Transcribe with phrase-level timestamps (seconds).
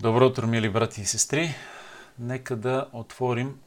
[0.00, 1.54] Добро утро, мили брати и сестри!
[2.18, 3.58] Нека да отворим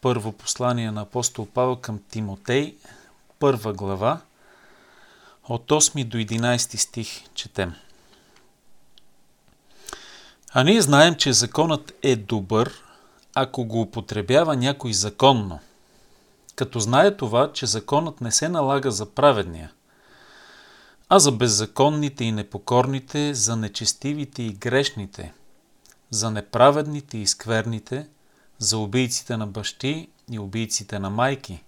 [0.00, 2.76] първо послание на апостол Павел към Тимотей,
[3.38, 4.20] първа глава,
[5.48, 7.74] от 8 до 11 стих четем.
[10.52, 12.82] А ние знаем, че законът е добър,
[13.34, 15.58] ако го употребява някой законно,
[16.54, 19.72] като знае това, че законът не се налага за праведния–
[21.08, 25.32] а за беззаконните и непокорните, за нечестивите и грешните,
[26.10, 28.08] за неправедните и скверните,
[28.58, 31.62] за убийците на бащи и убийците на майки,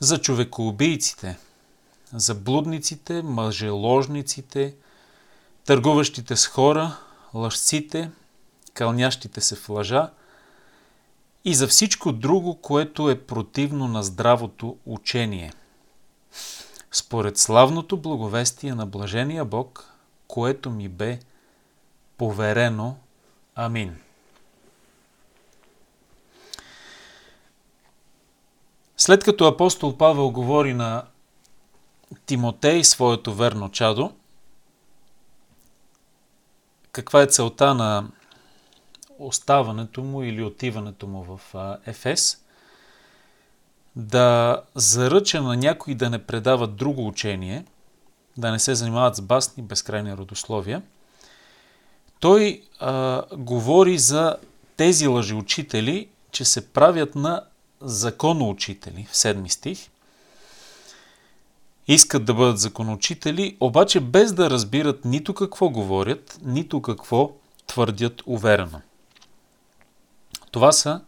[0.00, 1.38] за човекоубийците,
[2.12, 4.74] за блудниците, мъжеложниците,
[5.64, 6.96] търгуващите с хора,
[7.34, 8.10] лъжците,
[8.74, 10.10] кълнящите се в лъжа
[11.44, 15.52] и за всичко друго, което е противно на здравото учение–
[16.92, 19.94] според славното благовестие на блажения Бог,
[20.28, 21.18] което ми бе
[22.18, 22.96] поверено.
[23.54, 24.00] Амин.
[28.96, 31.04] След като апостол Павел говори на
[32.26, 34.12] Тимотей, своето верно чадо,
[36.92, 38.08] каква е целта на
[39.18, 41.54] оставането му или отиването му в
[41.86, 42.44] Ефес–
[43.96, 47.64] да заръча на някой да не предават друго учение,
[48.36, 50.82] да не се занимават с басни, безкрайни родословия,
[52.20, 54.36] той а, говори за
[54.76, 57.44] тези лъжеучители, че се правят на
[57.80, 59.88] законоучители в седми стих.
[61.88, 67.32] Искат да бъдат законоучители, обаче без да разбират нито какво говорят, нито какво
[67.66, 68.80] твърдят уверено.
[70.50, 71.00] Това са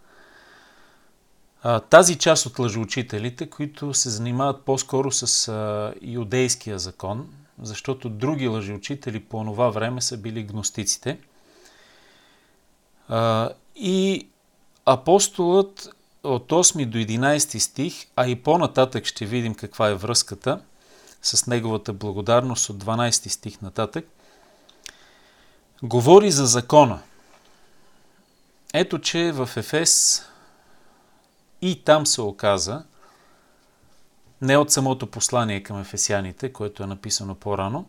[1.91, 7.29] тази част от лъжеучителите, които се занимават по-скоро с а, юдейския закон,
[7.63, 11.19] защото други лъжеучители по това време са били гностиците.
[13.09, 14.29] А, и
[14.87, 15.89] апостолът
[16.23, 20.61] от 8 до 11 стих, а и по-нататък ще видим каква е връзката
[21.23, 24.09] с неговата благодарност от 12 стих нататък,
[25.83, 27.01] говори за закона.
[28.75, 30.23] Ето, че в Ефес
[31.63, 32.85] и там се оказа,
[34.43, 37.87] не от самото послание към ефесяните, което е написано по-рано,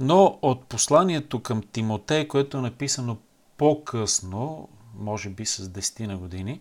[0.00, 3.16] но от посланието към Тимотей, което е написано
[3.56, 6.60] по-късно, може би с 10 на години,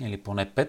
[0.00, 0.68] или поне 5,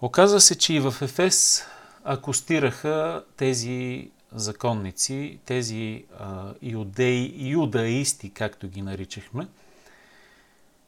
[0.00, 1.64] оказва се, че и в Ефес
[2.04, 9.46] акустираха тези законници, тези а, иудеи, юдаисти, както ги наричахме,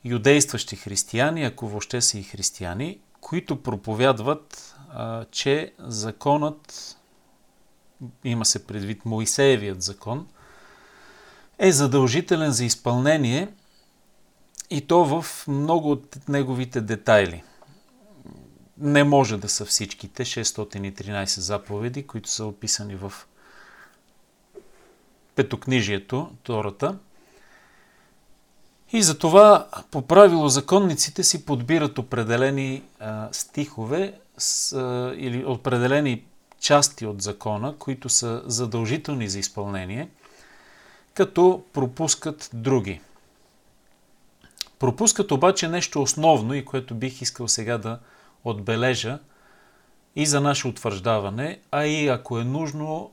[0.04, 6.96] юдействащи християни, ако въобще са и християни, които проповядват, а, че законът,
[8.24, 10.28] има се предвид Моисеевият закон,
[11.58, 13.48] е задължителен за изпълнение
[14.70, 17.42] и то в много от неговите детайли.
[18.78, 23.12] Не може да са всичките 613 заповеди, които са описани в
[25.34, 26.98] Петокнижието, Тората–
[28.92, 36.24] и затова по правило законниците си подбират определени а, стихове с, а, или определени
[36.60, 40.08] части от закона, които са задължителни за изпълнение,
[41.14, 43.00] като пропускат други.
[44.78, 47.98] Пропускат обаче нещо основно и което бих искал сега да
[48.44, 49.18] отбележа
[50.16, 53.10] и за наше утвърждаване, а и ако е нужно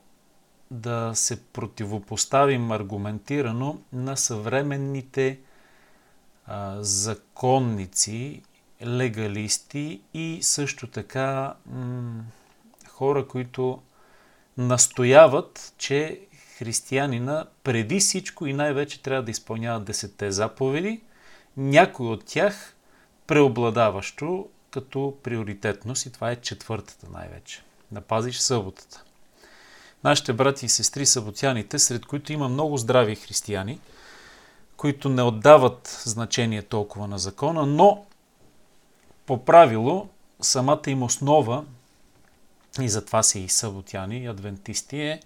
[0.72, 5.40] да се противопоставим аргументирано на съвременните
[6.80, 8.42] законници,
[8.86, 12.24] легалисти и също така м-
[12.88, 13.82] хора, които
[14.58, 16.20] настояват, че
[16.58, 21.02] християнина преди всичко и най-вече трябва да изпълнява десетте заповеди,
[21.58, 22.76] някой от тях
[23.28, 27.64] преобладаващо като приоритетност и това е четвъртата най-вече.
[27.92, 29.04] Да пазиш съботата.
[30.04, 33.80] Нашите брати и сестри съботяните, сред които има много здрави християни–
[34.78, 38.06] които не отдават значение толкова на закона, но
[39.26, 40.10] по правило
[40.42, 41.66] самата им основа,
[42.82, 45.20] и затова са и съботяни, и адвентисти, е,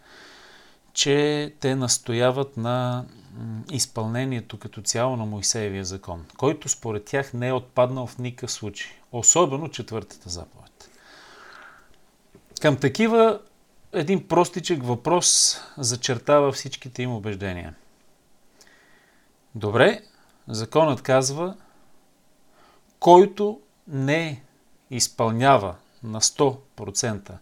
[0.93, 3.05] че те настояват на
[3.71, 8.91] изпълнението като цяло на Моисеевия закон, който според тях не е отпаднал в никакъв случай,
[9.11, 10.89] особено четвъртата заповед.
[12.61, 13.39] Към такива
[13.93, 17.75] един простичък въпрос зачертава всичките им убеждения–
[19.55, 20.01] Добре,
[20.47, 21.55] законът казва,
[22.99, 24.43] който не
[24.89, 27.37] изпълнява на 100%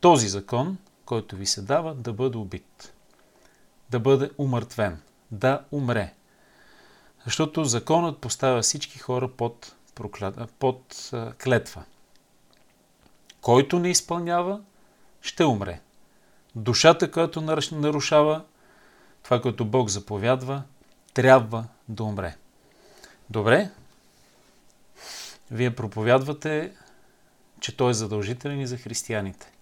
[0.00, 2.92] този закон, който ви се дава, да бъде убит.
[3.90, 5.00] да бъде умъртвен,
[5.30, 6.14] да умре.
[7.24, 11.10] Защото законът поставя всички хора под, проклята, под
[11.44, 11.84] клетва.
[13.40, 14.60] Който не изпълнява,
[15.22, 15.80] ще умре.
[16.54, 17.40] Душата, която
[17.72, 18.44] нарушава
[19.22, 20.62] това, което Бог заповядва,
[21.20, 22.36] трябва да умре.
[23.30, 23.70] Добре?
[25.50, 26.72] Вие проповядвате,
[27.60, 29.52] че той е задължителен и за християните.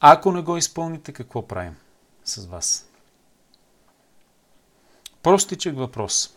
[0.00, 1.76] Ако не го изпълните, какво правим
[2.24, 2.88] с вас?
[5.22, 6.34] Простичък въпрос.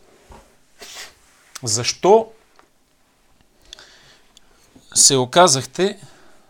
[1.64, 2.32] Защо
[4.94, 6.02] се оказахте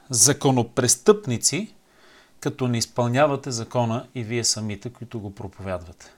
[0.10, 1.74] законопрестъпници,
[2.40, 6.15] като не изпълнявате закона и вие самите, които го проповядвате?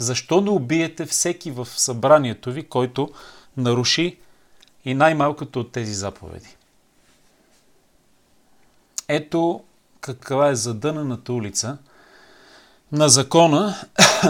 [0.00, 3.10] Защо не убиете всеки в събранието ви, който
[3.56, 4.18] наруши
[4.84, 6.56] и най-малкото от тези заповеди?
[9.08, 9.64] Ето
[10.00, 11.78] каква е задънената улица
[12.92, 13.76] на закона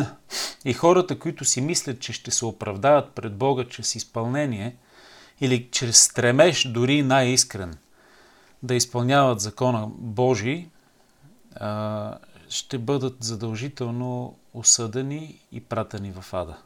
[0.64, 4.76] и хората, които си мислят, че ще се оправдават пред Бога чрез изпълнение
[5.40, 7.74] или чрез стремеж, дори най-искрен,
[8.62, 10.68] да изпълняват закона Божий,
[12.48, 16.56] ще бъдат задължително осъдени и пратени в ада.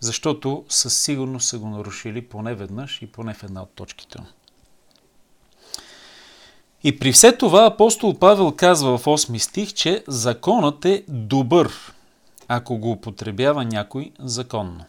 [0.00, 4.26] Защото със сигурност са го нарушили поне веднъж и поне в една от точките му.
[6.84, 11.72] И при все това апостол Павел казва в 8 стих, че законът е добър,
[12.48, 14.84] ако го употребява някой законно.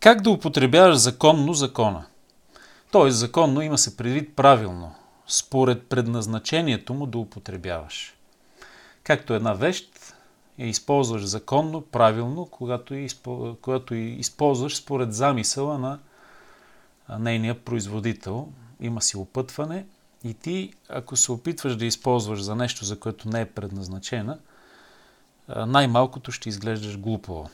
[0.00, 2.04] Как да употребяваш законно закона?
[2.90, 4.94] Тоест законно има се предвид правилно,
[5.26, 8.14] според предназначението му да употребяваш.
[9.04, 10.14] Както една вещ
[10.58, 13.08] я използваш законно, правилно, когато я,
[13.60, 15.98] когато използваш според замисъла на
[17.18, 18.48] нейния производител.
[18.80, 19.86] Има си опътване
[20.24, 24.38] и ти, ако се опитваш да използваш за нещо, за което не е предназначена,
[25.48, 27.50] най-малкото ще изглеждаш глупаво.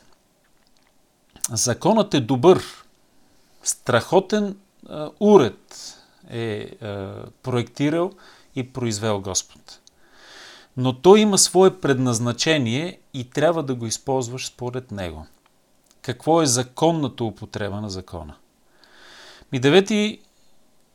[1.51, 2.63] Законът е добър.
[3.63, 4.57] Страхотен
[5.21, 5.95] уред
[6.31, 6.71] е
[7.43, 8.13] проектирал
[8.55, 9.81] и произвел Господ.
[10.81, 15.27] Но той има свое предназначение и трябва да го използваш според него.
[16.03, 18.35] Какво е законната употреба на закона?
[19.53, 20.21] Ми девети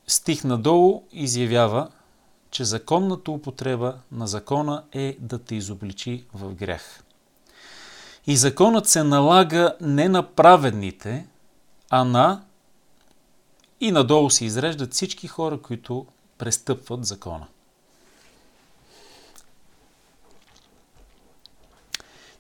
[0.08, 1.90] стих надолу изявява,
[2.52, 7.04] че законната употреба на закона е да те изобличи в грях.
[8.28, 11.28] И законът се налага не на праведните,
[11.90, 12.44] а на
[13.80, 16.06] и надолу се изреждат всички хора, които
[16.38, 17.48] престъпват закона.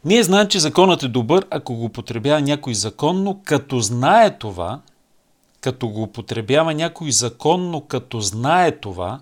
[0.05, 4.81] Ние знаем, че законът е добър, ако го употребява някой законно, като знае това,
[5.61, 9.21] като го употребява някой законно, като знае това,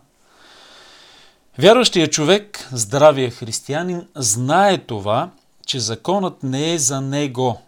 [1.59, 5.29] вярващия човек, здравия християнин, знае това,
[5.65, 7.61] че законът не е за него.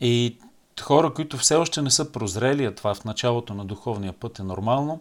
[0.00, 0.36] И
[0.80, 4.42] хора, които все още не са прозрели, а това в началото на духовния път е
[4.42, 5.00] нормално,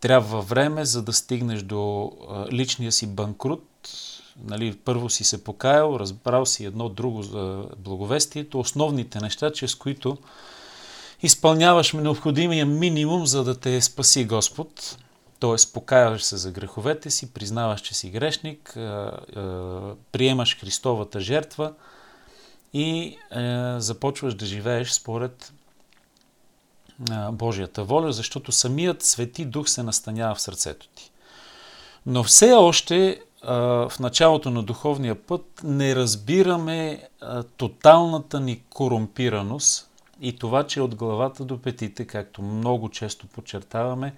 [0.00, 2.12] трябва време, за да стигнеш до
[2.52, 3.64] личния си банкрут.
[4.44, 10.18] Нали, първо си се покаял, разбрал си едно друго за благовестието, основните неща, чрез които
[11.22, 14.98] изпълняваш необходимия минимум, за да те спаси Господ.
[15.40, 15.72] Т.е.
[15.72, 18.72] покаяваш се за греховете си, признаваш, че си грешник,
[20.12, 21.72] приемаш Христовата жертва
[22.72, 23.16] и
[23.78, 25.52] започваш да живееш според
[27.32, 31.10] Божията воля, защото самият Свети Дух се настанява в сърцето ти.
[32.06, 37.08] Но все още в началото на духовния път не разбираме
[37.56, 44.14] тоталната ни корумпираност и това, че от главата до петите, както много често подчертаваме,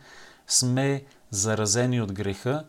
[0.46, 2.64] сме заразени от греха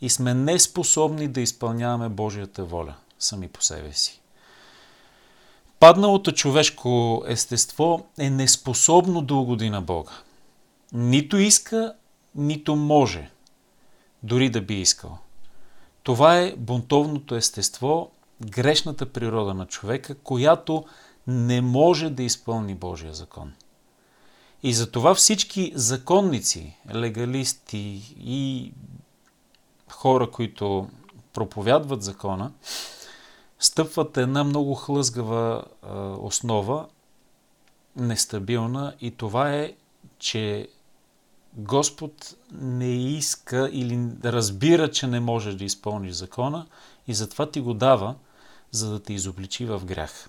[0.00, 4.20] и сме неспособни да изпълняваме Божията воля сами по себе си.
[5.80, 10.12] Падналото човешко естество е неспособно да угоди на Бога.
[10.92, 11.94] Нито иска,
[12.34, 13.30] нито може,
[14.22, 15.18] дори да би искал.
[16.06, 18.10] Това е бунтовното естество,
[18.46, 20.84] грешната природа на човека, която
[21.26, 23.52] не може да изпълни Божия закон.
[24.62, 28.72] И затова всички законници, легалисти и
[29.90, 30.88] хора, които
[31.32, 32.52] проповядват закона,
[33.58, 35.64] стъпват една много хлъзгава
[36.20, 36.86] основа,
[37.96, 39.74] нестабилна и това е,
[40.18, 40.68] че
[41.56, 46.66] Господ не иска или разбира, че не можеш да изпълниш закона
[47.08, 48.14] и затова ти го дава,
[48.70, 50.28] за да те изобличи в грях.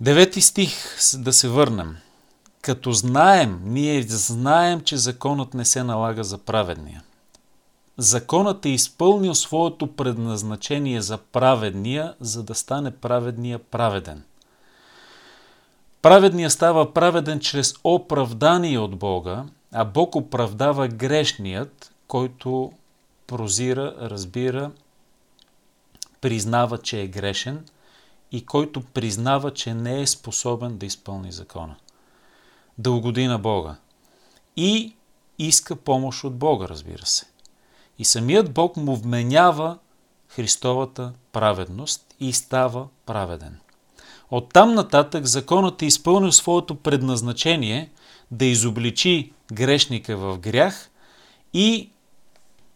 [0.00, 1.96] Девети стих, да се върнем.
[2.62, 7.02] Като знаем, ние знаем, че законът не се налага за праведния.
[7.98, 14.22] законът е изпълнил своето предназначение за праведния, за да стане праведния праведен.
[16.02, 22.72] Праведният става праведен чрез оправдание от Бога, а Бог оправдава грешният, който
[23.26, 24.70] прозира, разбира,
[26.20, 27.64] признава, че е грешен
[28.32, 31.76] и който признава, че не е способен да изпълни закона.
[32.78, 33.76] Да угоди на Бога.
[34.56, 34.96] И
[35.38, 37.26] иска помощ от Бога, разбира се.
[37.98, 39.78] И самият Бог му вменява
[40.28, 43.58] Христовата праведност и става праведен.
[44.34, 47.90] Оттам нататък законът е изпълнил своето предназначение
[48.30, 50.90] да изобличи грешника в грях
[51.52, 51.90] и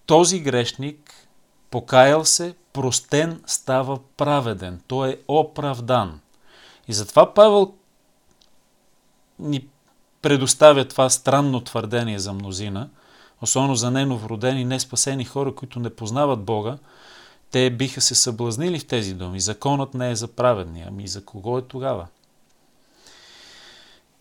[0.06, 1.28] този грешник,
[1.70, 4.80] покаял се, простен, става праведен.
[4.86, 6.20] Той е оправдан.
[6.88, 7.75] И затова Павел
[9.38, 9.66] ни
[10.22, 12.88] предоставя това странно твърдение за мнозина,
[13.42, 16.78] особено за неновородени, неспасени хора, които не познават Бога,
[17.56, 19.40] те биха се съблазнили в тези думи.
[19.40, 20.86] Законът не е за праведния.
[20.88, 22.06] Ами за кого е тогава?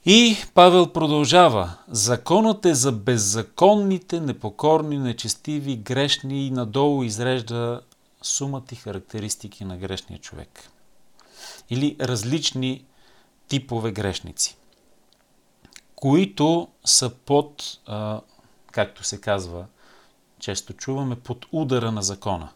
[0.06, 1.78] И Павел продължава.
[1.88, 7.82] Законът е за беззаконните, непокорни, нечестиви, грешни и надолу изрежда
[8.22, 10.70] сумата и характеристики на грешния човек.
[11.70, 12.86] Или различни
[13.48, 14.58] типове грешници,
[15.96, 17.64] които са под,
[18.72, 19.66] както се казва,
[20.40, 22.50] често чуваме, под удара на закона.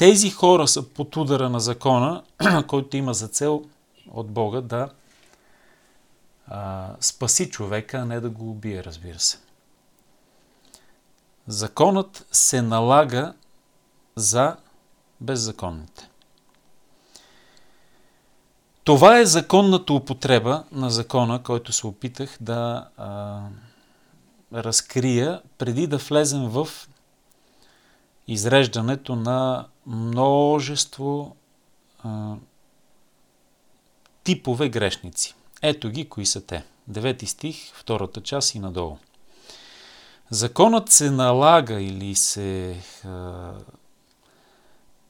[0.00, 2.22] Тези хора са под удара на закона,
[2.66, 3.64] който има за цел
[4.10, 4.88] от Бога да
[6.46, 9.38] а, спаси човека, а не да го убие, разбира се.
[11.46, 13.34] Законът се налага
[14.16, 14.56] за
[15.20, 16.08] беззаконните.
[18.84, 23.40] Това е законната употреба на закона, който се опитах да а,
[24.52, 26.68] разкрия преди да влезем в
[28.30, 31.36] изреждането на множество
[32.02, 32.34] а,
[34.24, 35.34] типове грешници.
[35.62, 36.64] Ето ги, кои са те.
[36.88, 38.98] Девети стих, втората част и надолу.
[40.30, 43.52] Законът се налага или се а,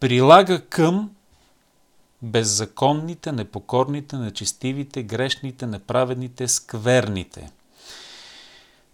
[0.01, 1.11] прилага към
[2.23, 7.51] беззаконните, непокорните, нечестивите, грешните, неправедните, скверните.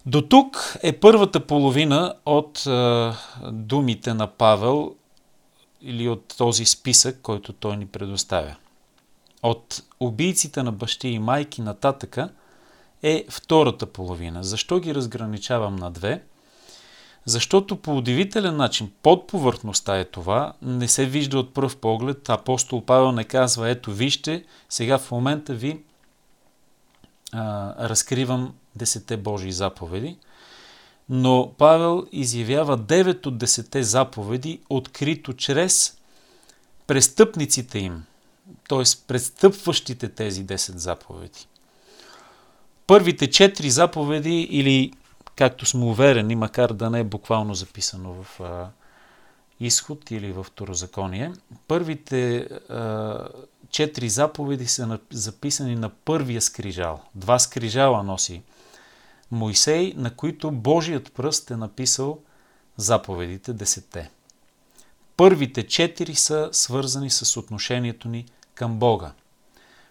[0.06, 3.16] До тук е първата половина от а,
[3.52, 4.94] думите на Павел
[5.82, 8.56] или от този списък, който той ни предоставя.
[9.42, 12.28] От убийците на бащи и майки нататъка
[13.02, 14.44] е втората половина.
[14.44, 16.22] Защо ги разграничавам на две?
[17.24, 22.28] Защото по удивителен начин под повърхността е това, не се вижда от пръв поглед.
[22.28, 25.80] Апостол Павел не казва, ето вижте, сега в момента ви
[27.32, 30.16] а, разкривам десете Божии заповеди.
[31.08, 35.96] Но Павел изявява 9 от 10 заповеди, открито чрез
[36.86, 38.04] престъпниците им,
[38.68, 38.82] т.е.
[39.06, 41.46] престъпващите тези 10 заповеди.
[42.86, 44.92] Първите 4 заповеди или
[45.36, 48.68] както сме уверени, макар да не е буквално записано в а,
[49.60, 51.32] изход или в второзаконие,
[51.68, 53.28] първите а,
[53.70, 57.00] четири заповеди са на, записани на първия скрижал.
[57.14, 58.42] Два скрижала носи
[59.30, 62.18] Моисей, на които Божият пръст е написал
[62.76, 64.10] заповедите, десетте.
[65.16, 69.12] Първите четири са свързани с отношението ни към Бога.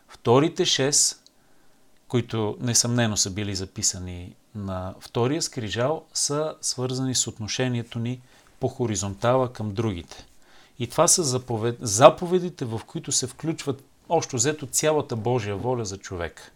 [0.08, 1.24] Вторите шест,
[2.08, 8.22] които несъмнено са били записани на втория скрижал са свързани с отношението ни
[8.60, 10.26] по хоризонтала към другите.
[10.80, 11.78] И това са заповед...
[11.82, 16.52] заповедите, в които се включват общо взето цялата Божия воля за човек.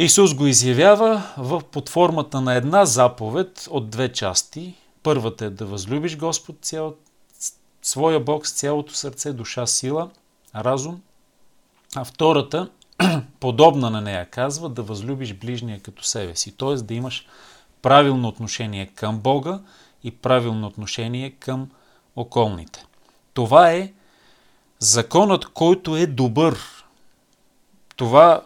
[0.00, 4.74] Исус го изявява в под формата на една заповед от две части.
[5.02, 6.94] Първата е да възлюбиш Господ цял...
[7.82, 10.10] своя Бог с цялото сърце, душа, сила,
[10.54, 11.00] разум.
[11.96, 12.70] А втората
[13.40, 16.74] подобна на нея, казва да възлюбиш ближния като себе си, т.е.
[16.74, 17.26] да имаш
[17.82, 19.60] правилно отношение към Бога
[20.04, 21.70] и правилно отношение към
[22.16, 22.86] околните.
[23.34, 23.92] Това е
[24.78, 26.58] законът, който е добър.
[27.96, 28.42] Това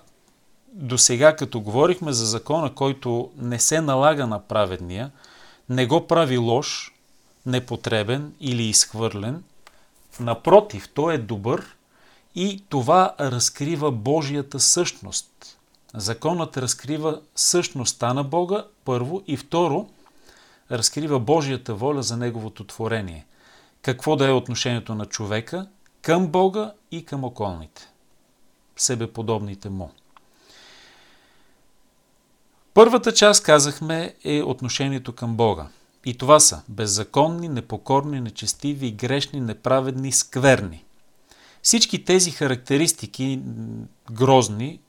[0.72, 5.10] до сега, като говорихме за закона, който не се налага на праведния,
[5.68, 6.94] не го прави лош,
[7.46, 9.44] непотребен или изхвърлен.
[10.20, 11.76] Напротив, той е добър
[12.34, 15.58] и това разкрива Божията същност.
[15.94, 19.88] Законът разкрива същността на Бога, първо, и второ,
[20.70, 23.26] разкрива Божията воля за Неговото творение.
[23.82, 25.66] Какво да е отношението на човека
[26.02, 27.88] към Бога и към околните,
[28.76, 29.90] себеподобните му.
[32.74, 35.68] Първата част, казахме, е отношението към Бога.
[36.04, 40.84] И това са беззаконни, непокорни, нечестиви, грешни, неправедни, скверни.
[41.62, 43.40] Всички тези характеристики,
[44.12, 44.80] грозни,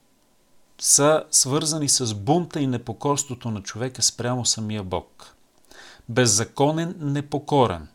[0.80, 5.36] са свързани с бунта и непокорството на човека спрямо самия Бог.
[6.10, 7.88] Беззаконен, непокорен.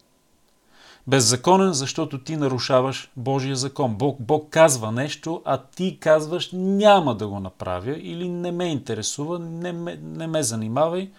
[1.09, 3.95] Беззаконен, защото ти нарушаваш Божия закон.
[3.95, 9.39] Бог, Бог казва нещо, а ти казваш няма да го направя или не ме интересува,
[9.39, 11.11] не ме, не ме занимавай.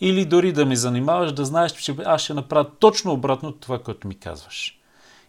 [0.00, 4.08] Или дори да ме занимаваш, да знаеш, че аз ще направя точно обратно това, което
[4.08, 4.78] ми казваш.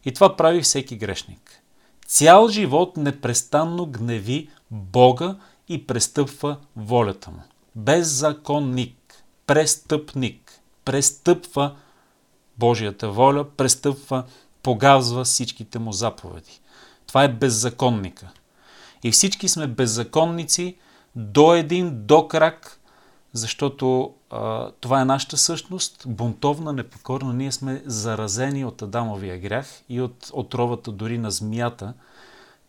[0.05, 1.61] И това прави всеки грешник.
[2.05, 5.35] Цял живот непрестанно гневи Бога
[5.67, 7.43] и престъпва волята му.
[7.75, 11.75] Беззаконник, престъпник, престъпва
[12.59, 14.23] Божията воля, престъпва,
[14.63, 16.61] погазва всичките му заповеди.
[17.07, 18.29] Това е беззаконника.
[19.03, 20.77] И всички сме беззаконници
[21.15, 22.79] до един, до крак,
[23.33, 27.33] защото а, това е нашата същност, бунтовна, непокорна.
[27.33, 31.93] Ние сме заразени от Адамовия грях и от отровата дори на змията,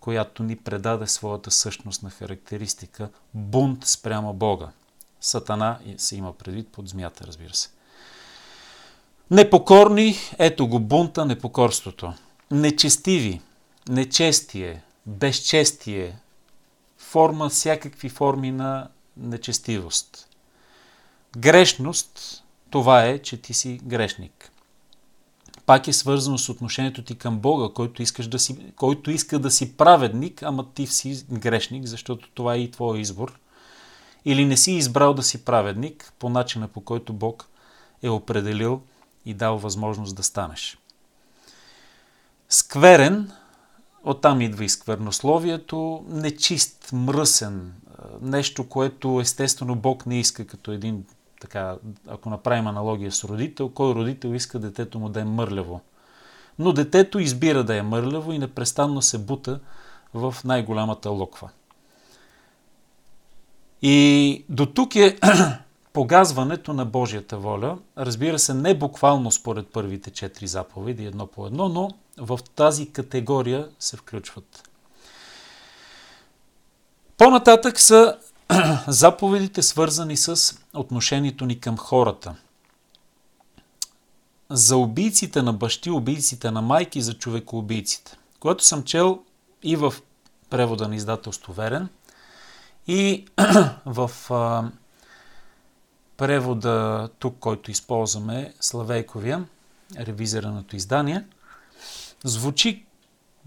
[0.00, 4.68] която ни предаде своята същност на характеристика бунт спрямо Бога.
[5.20, 7.68] Сатана се има предвид под змията, разбира се.
[9.30, 12.12] Непокорни, ето го бунта, непокорството.
[12.50, 13.40] Нечестиви,
[13.88, 16.18] нечестие, безчестие,
[16.98, 20.28] форма, всякакви форми на нечестивост.
[21.38, 24.52] Грешност, това е, че ти си грешник.
[25.66, 29.50] Пак е свързано с отношението ти към Бога, който, искаш да си, който иска да
[29.50, 33.38] си праведник, ама ти си грешник, защото това е и твой избор.
[34.24, 37.48] Или не си избрал да си праведник по начина по който Бог
[38.02, 38.80] е определил
[39.24, 40.78] и дал възможност да станеш.
[42.48, 43.32] Скверен,
[44.04, 47.72] оттам идва и сквернословието, нечист, мръсен,
[48.20, 51.04] нещо, което естествено Бог не иска като един,
[51.40, 51.76] така,
[52.08, 55.80] ако направим аналогия с родител, кой родител иска детето му да е мърляво.
[56.58, 59.60] Но детето избира да е мърляво и непрестанно се бута
[60.14, 61.50] в най-голямата локва.
[63.82, 65.18] И до тук е
[65.92, 71.68] погазването на Божията воля, разбира се, не буквално според първите четири заповеди, едно по едно,
[71.68, 74.70] но в тази категория се включват.
[77.18, 78.18] По-нататък са
[78.88, 82.34] заповедите, свързани с отношението ни към хората.
[84.50, 88.16] За убийците на бащи, убийците на майки, за човекоубийците.
[88.40, 89.20] Когато съм чел
[89.62, 89.94] и в
[90.50, 91.88] превода на издателство Верен,
[92.86, 93.26] и
[93.86, 94.10] в
[96.20, 99.46] превода тук, който използваме, Славейковия,
[99.96, 101.24] ревизираното издание,
[102.24, 102.84] звучи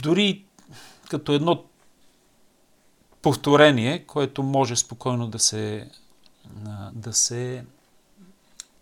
[0.04, 0.46] дори
[1.10, 1.64] като едно
[3.22, 5.90] повторение, което може спокойно да се,
[6.94, 7.66] да се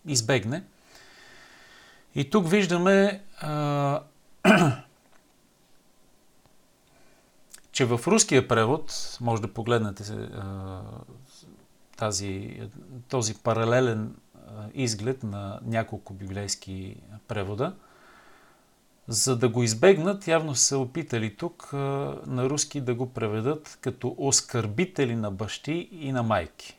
[0.06, 0.64] избегне.
[2.14, 3.22] И тук виждаме,
[7.72, 10.04] че в руския превод, може да погледнете
[12.02, 12.60] тази,
[13.08, 14.14] този паралелен
[14.74, 16.96] изглед на няколко библейски
[17.28, 17.74] превода.
[19.08, 25.16] За да го избегнат, явно са опитали тук на руски да го преведат като оскърбители
[25.16, 26.78] на бащи и на майки,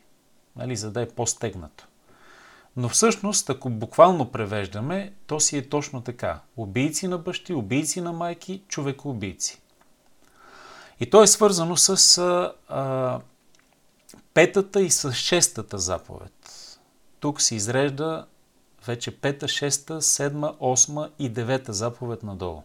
[0.56, 1.86] нали, за да е по-стегнато.
[2.76, 6.40] Но всъщност, ако буквално превеждаме, то си е точно така.
[6.56, 9.60] Убийци на бащи, убийци на майки, човекоубийци.
[11.00, 12.18] И то е свързано с
[12.68, 13.20] а,
[14.34, 16.32] петата и с шестата заповед.
[17.20, 18.26] Тук се изрежда
[18.86, 22.62] вече пета, шеста, седма, осма и девета заповед надолу.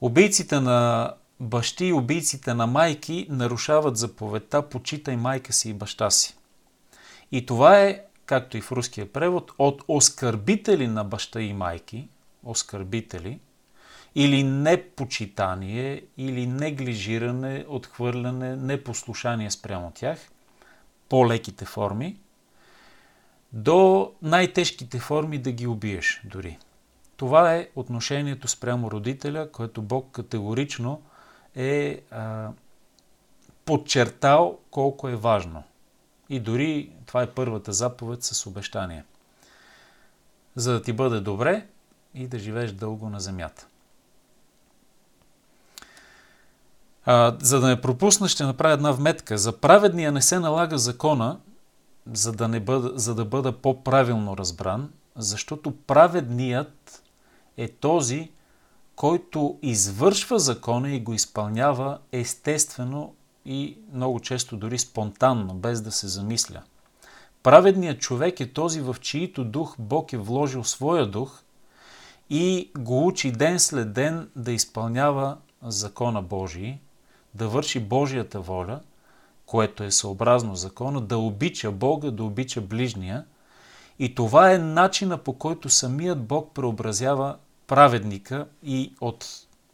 [0.00, 6.36] Убийците на бащи и убийците на майки нарушават заповедта почитай майка си и баща си.
[7.32, 12.08] И това е, както и в руския превод, от оскърбители на баща и майки,
[12.44, 13.40] оскърбители–
[14.14, 20.18] или непочитание, или неглижиране, отхвърляне, непослушание спрямо тях,
[21.08, 22.16] по-леките форми,
[23.52, 26.58] до най-тежките форми да ги убиеш дори.
[27.16, 31.02] Това е отношението спрямо родителя, което Бог категорично
[31.54, 32.50] е а,
[33.64, 35.62] подчертал колко е важно.
[36.28, 39.04] И дори това е първата заповед с обещание.
[40.56, 41.66] За да ти бъде добре
[42.14, 43.66] и да живееш дълго на земята.
[47.04, 49.38] А, за да не пропусна, ще направя една вметка.
[49.38, 51.38] За праведния не се налага закона,
[52.12, 57.02] за да, не бъда, за да бъда по-правилно разбран, защото праведният
[57.56, 58.30] е този,
[58.96, 66.08] който извършва закона и го изпълнява естествено и много често дори спонтанно, без да се
[66.08, 66.62] замисля.
[67.42, 71.42] Праведният човек е този, в чието дух Бог е вложил своя дух
[72.30, 76.78] и го учи ден след ден да изпълнява закона Божий,
[77.34, 78.80] да върши Божията воля,
[79.46, 83.24] което е съобразно закона, да обича Бога, да обича ближния.
[83.98, 89.26] И това е начина по който самият Бог преобразява праведника и от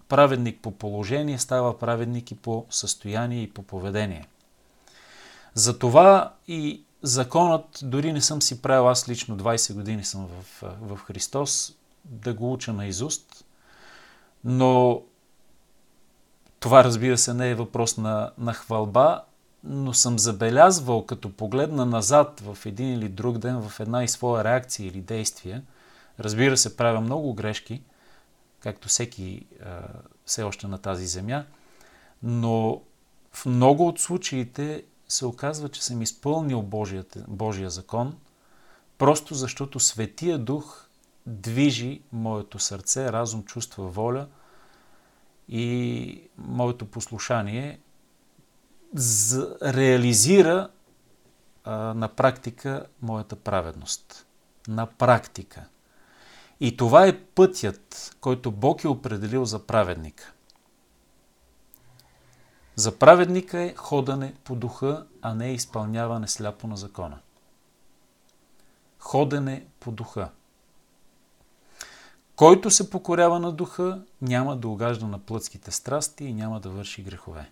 [0.09, 4.27] праведник по положение става праведник и по състояние и по поведение.
[5.55, 10.99] Затова и законът, дори не съм си правил, аз лично 20 години съм в, в
[10.99, 13.44] Христос, да го уча на изуст,
[14.44, 15.03] но
[16.61, 19.25] това разбира се не е въпрос на, на хвалба,
[19.64, 24.44] но съм забелязвал, като погледна назад в един или друг ден, в една и своя
[24.44, 25.62] реакция или действие,
[26.21, 27.83] разбира се, правя много грешки,
[28.61, 29.47] както всеки
[30.27, 31.44] все още на тази земя,
[32.23, 32.83] но
[33.33, 38.16] в много от случаите се оказва, че съм изпълнил Божията, Божия закон,
[38.99, 40.88] просто защото Светия Дух
[41.27, 44.27] движи моето сърце, разум, чувства, воля
[45.49, 47.81] и моето послушание
[49.63, 50.69] реализира
[51.65, 54.27] а, на практика моята праведност.
[54.69, 55.65] На практика.
[56.61, 60.33] И това е пътят, който Бог е определил за праведника.
[62.75, 67.19] За праведника е ходане по духа, а не изпълняване сляпо на закона.
[68.99, 70.31] Ходене по духа.
[72.38, 77.03] Който се покорява на духа, няма да угажда на плътските страсти и няма да върши
[77.03, 77.51] грехове.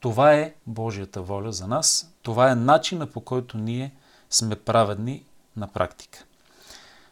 [0.00, 2.14] Това е Божията воля за нас.
[2.22, 3.94] Това е начина по който ние
[4.30, 5.24] сме праведни
[5.56, 6.24] на практика.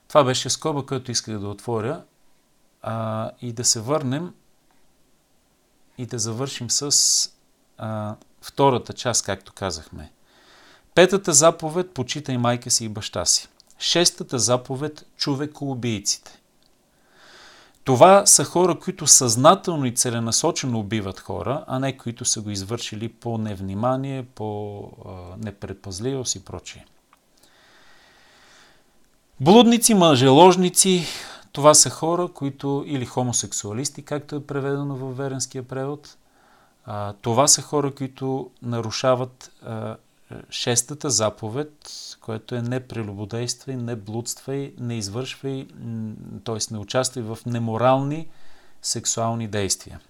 [0.09, 2.03] Това беше скоба, който исках да отворя
[2.83, 4.35] а, и да се върнем
[5.99, 7.31] и да завършим с
[7.79, 10.13] а, втората част, както казахме.
[10.95, 13.49] Петата заповед– почитай майка си и баща си.
[13.79, 16.40] Шестата заповед– човекоубийците.
[17.91, 23.09] Това са хора, които съзнателно и целенасочено убиват хора, а не които са го извършили
[23.09, 24.83] по невнимание, по
[25.39, 26.87] непредпазливост и прочие.
[29.41, 31.07] Блудници, мъжеложници,
[31.53, 36.17] това са хора, които или хомосексуалисти, както е преведено във веренския превод.
[37.21, 39.53] Това са хора, които нарушават
[40.51, 41.91] шестата заповед,
[42.21, 45.67] което е не прелюбодействай, не блудствай, не извършвай,
[46.45, 46.59] т.е.
[46.71, 48.29] не участвай в неморални
[48.83, 50.01] сексуални действия.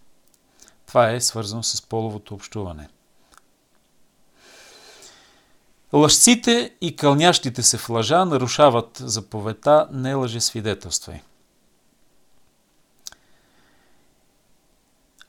[0.87, 2.89] Това е свързано с половото общуване.
[5.93, 11.21] Лъжците и кълнящите се в лъжа нарушават заповедта не лъже свидетелствай.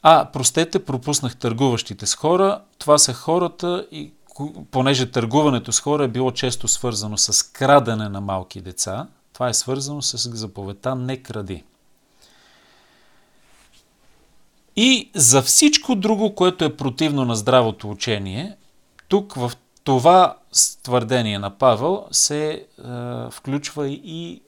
[0.01, 2.62] А, простете, пропуснах търгуващите с хора.
[2.77, 4.13] Това са хората, и
[4.72, 9.54] понеже търгуването с хора е било често свързано с крадене на малки деца, това е
[9.54, 11.63] свързано с заповедта не кради.
[14.76, 18.58] И за всичко друго, което е противно на здравото учение,
[19.08, 19.52] тук в
[19.84, 20.38] това
[20.84, 22.65] твърдение на Павел се е,
[23.32, 24.41] включва и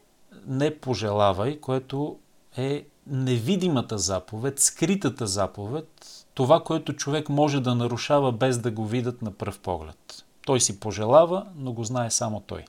[0.48, 2.18] не пожелавай, което
[2.58, 9.22] е невидимата заповед, скритата заповед, това, което човек може да нарушава без да го видят
[9.22, 10.26] на пръв поглед.
[10.46, 12.66] Той си пожелава, но го знае само той.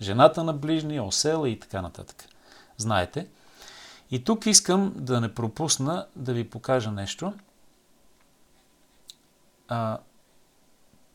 [0.00, 2.24] Жената на ближния, осела и така нататък.
[2.76, 3.26] Знаете.
[4.10, 7.32] И тук искам да не пропусна да ви покажа нещо.
[9.68, 9.98] А,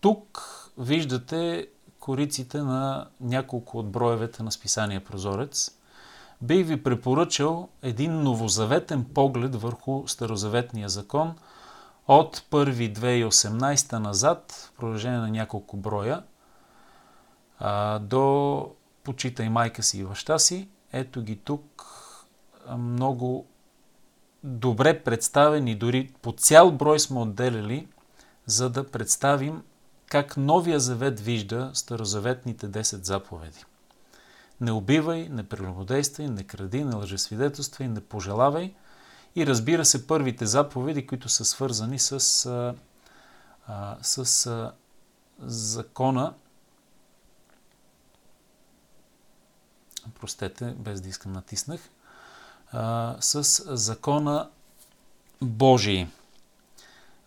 [0.02, 0.42] тук
[0.78, 1.68] виждате
[2.00, 5.78] кориците на няколко от броевете на списание Прозорец.
[6.44, 11.36] Бих ви препоръчал един новозаветен поглед върху Старозаветния закон
[12.08, 16.24] от 1 2018 назад, в продължение на няколко броя,
[18.02, 18.70] до
[19.04, 20.70] Почитай майка си и баща си.
[20.94, 21.86] Ето ги тук
[22.78, 23.46] много
[24.44, 27.88] добре представени, дори по цял брой сме отделили,
[28.46, 29.64] за да представим
[30.08, 33.66] как Новия завет вижда старозаветните 10 заповеди.
[34.64, 38.74] Не убивай, не прелюбодействай, не кради, не лъжесвидетелствай, не пожелавай.
[39.36, 42.76] И разбира се, първите заповеди, които са свързани с, а,
[43.68, 44.72] а, с а,
[45.40, 46.34] закона.
[50.20, 51.82] Простете, без да искам натиснах.
[52.72, 53.44] А, с
[53.78, 54.50] закона
[55.42, 56.08] Божий.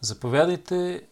[0.00, 1.06] Заповядайте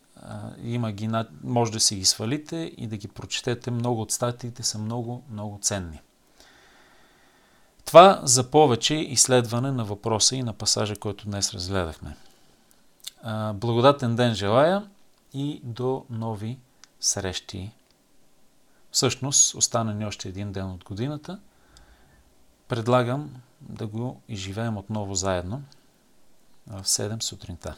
[0.62, 1.10] има ги,
[1.42, 3.70] може да си ги свалите и да ги прочетете.
[3.70, 6.00] Много от статиите са много, много ценни.
[7.84, 12.16] Това за повече изследване на въпроса и на пасажа, който днес разгледахме.
[13.54, 14.88] Благодатен ден желая
[15.32, 16.58] и до нови
[17.00, 17.72] срещи
[18.94, 21.40] Всъщност, остана ни още един ден от годината.
[22.68, 25.62] Предлагам да го изживеем отново заедно
[26.66, 27.76] в 7 сутринта.